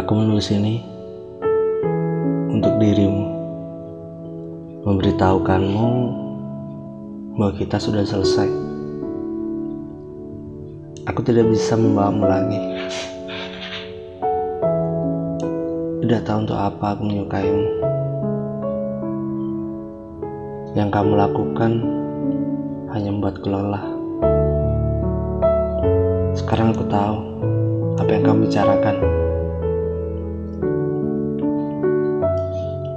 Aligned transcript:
Aku 0.00 0.16
menulis 0.16 0.48
ini 0.48 0.80
untuk 2.48 2.72
dirimu, 2.80 3.24
memberitahukanmu 4.88 5.88
bahwa 7.36 7.52
kita 7.60 7.76
sudah 7.76 8.00
selesai. 8.08 8.48
Aku 11.04 11.20
tidak 11.20 11.52
bisa 11.52 11.76
membawamu 11.76 12.24
lagi. 12.24 12.60
Tidak 16.00 16.24
tahu 16.24 16.48
untuk 16.48 16.56
apa 16.56 16.96
aku 16.96 17.02
menyukaimu. 17.04 17.64
Yang 20.80 20.88
kamu 20.96 21.12
lakukan 21.12 21.72
hanya 22.96 23.10
membuatku 23.12 23.52
lelah. 23.52 23.84
Sekarang 26.32 26.72
aku 26.72 26.88
tahu 26.88 27.16
apa 28.00 28.10
yang 28.16 28.24
kamu 28.24 28.48
bicarakan. 28.48 29.28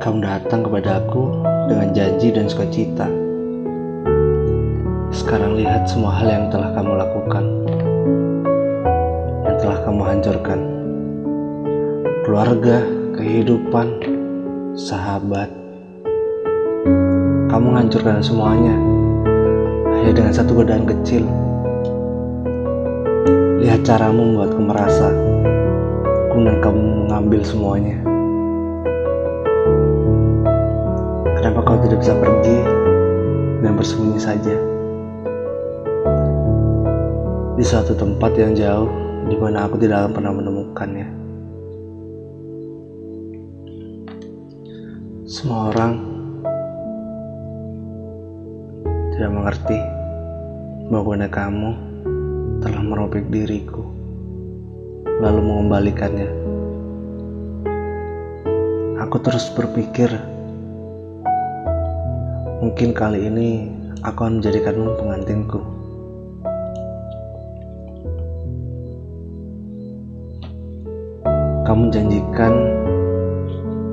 Kamu 0.03 0.20
datang 0.20 0.67
kepada 0.67 0.99
aku 0.99 1.31
dengan 1.71 1.95
janji 1.95 2.27
dan 2.35 2.52
sukacita. 2.52 3.07
Sekarang 5.16 5.55
lihat 5.55 5.88
semua 5.88 6.20
hal 6.20 6.27
yang 6.27 6.45
telah 6.52 6.76
kamu 6.76 6.91
lakukan, 6.91 7.45
yang 9.48 9.55
telah 9.63 9.79
kamu 9.88 10.02
hancurkan. 10.03 10.59
Keluarga, 12.27 12.84
kehidupan, 13.16 13.88
sahabat. 14.76 15.48
Kamu 17.48 17.63
menghancurkan 17.63 18.20
semuanya 18.20 18.76
hanya 19.88 20.12
dengan 20.12 20.35
satu 20.35 20.51
godaan 20.51 20.84
kecil. 20.84 21.23
Lihat 23.63 23.88
caramu 23.88 24.35
membuatku 24.35 24.67
merasa, 24.67 25.15
kemudian 26.27 26.59
kamu 26.59 27.07
mengambil 27.07 27.40
semuanya. 27.40 28.12
Kenapa 31.54 31.70
kau 31.70 31.85
tidak 31.85 32.01
bisa 32.01 32.18
pergi 32.18 32.57
dan 33.62 33.77
bersembunyi 33.77 34.18
saja 34.18 34.57
di 37.54 37.62
suatu 37.62 37.93
tempat 37.93 38.34
yang 38.34 38.57
jauh 38.57 38.90
di 39.29 39.37
mana 39.37 39.70
aku 39.70 39.77
tidak 39.77 40.01
akan 40.01 40.12
pernah 40.18 40.34
menemukannya? 40.34 41.07
Semua 45.29 45.70
orang 45.70 45.93
tidak 49.13 49.29
mengerti 49.37 49.77
bahwa 50.90 51.21
kamu 51.29 51.70
telah 52.65 52.81
merobek 52.81 53.29
diriku, 53.29 53.85
lalu 55.21 55.54
mengembalikannya. 55.54 56.34
Aku 59.05 59.21
terus 59.21 59.54
berpikir 59.54 60.32
Mungkin 62.63 62.95
kali 62.95 63.27
ini 63.27 63.67
aku 64.07 64.23
akan 64.23 64.39
menjadikanmu 64.39 64.95
pengantinku. 64.95 65.59
Kamu 71.67 71.91
janjikan 71.91 72.56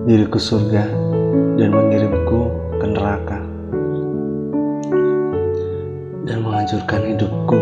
diriku 0.06 0.38
surga 0.38 0.86
dan 1.58 1.74
mengirimku 1.74 2.46
ke 2.78 2.86
neraka 2.86 3.42
dan 6.30 6.38
menghancurkan 6.38 7.10
hidupku. 7.10 7.58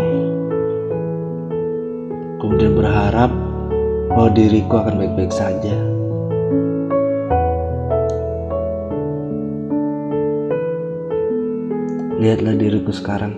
Kemudian 2.36 2.76
berharap 2.76 3.32
bahwa 4.12 4.28
diriku 4.36 4.84
akan 4.84 5.00
baik-baik 5.00 5.32
saja. 5.32 5.97
Lihatlah 12.18 12.58
diriku 12.58 12.90
sekarang. 12.90 13.30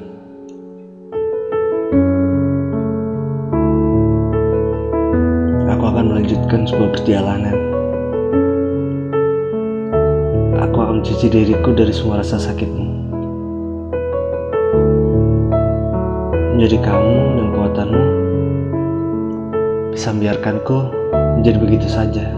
Aku 5.68 5.84
akan 5.84 6.04
melanjutkan 6.08 6.64
sebuah 6.64 6.88
perjalanan. 6.96 7.60
Aku 10.64 10.76
akan 10.80 11.04
mencuci 11.04 11.28
diriku 11.28 11.76
dari 11.76 11.92
semua 11.92 12.24
rasa 12.24 12.41
sakitmu. 12.41 12.88
Menjadi 16.56 16.80
kamu 16.80 17.16
dan 17.36 17.47
kekuatanmu 17.52 18.04
bisa 19.92 20.08
membiarkanku 20.16 20.78
menjadi 21.36 21.58
begitu 21.60 21.84
saja. 21.84 22.32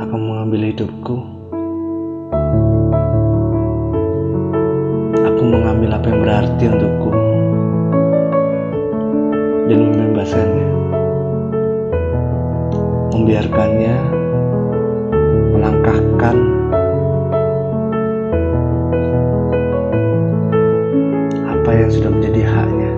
Aku 0.00 0.16
mengambil 0.16 0.72
hidupku 0.72 1.39
aku 5.40 5.56
mengambil 5.56 5.96
apa 5.96 6.06
yang 6.12 6.20
berarti 6.20 6.64
untukku 6.68 7.10
dan 9.72 9.78
membebaskannya. 9.88 10.68
Membiarkannya 13.16 13.96
melangkahkan 15.56 16.36
apa 21.48 21.70
yang 21.72 21.88
sudah 21.88 22.10
menjadi 22.12 22.42
haknya 22.44 22.92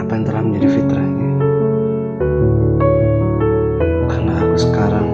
apa 0.00 0.10
yang 0.16 0.24
telah 0.24 0.42
menjadi 0.48 0.68
fitrahnya. 0.80 1.30
Karena 4.08 4.32
aku 4.32 4.56
sekarang 4.56 5.08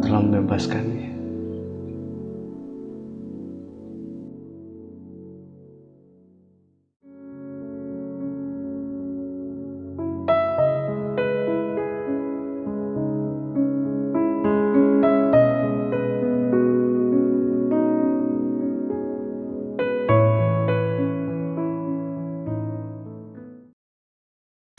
telah 0.00 0.20
membebaskannya. 0.24 1.07